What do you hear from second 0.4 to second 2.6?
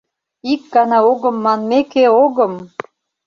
Ик гана огым манмеке, огым!